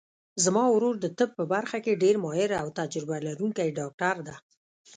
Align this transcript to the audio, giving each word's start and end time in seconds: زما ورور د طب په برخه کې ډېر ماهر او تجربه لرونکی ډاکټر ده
زما 0.43 0.63
ورور 0.71 0.95
د 0.99 1.05
طب 1.17 1.29
په 1.39 1.43
برخه 1.53 1.77
کې 1.85 1.99
ډېر 2.03 2.15
ماهر 2.23 2.49
او 2.61 2.67
تجربه 2.79 3.17
لرونکی 3.27 3.67
ډاکټر 3.79 4.15
ده 4.27 4.35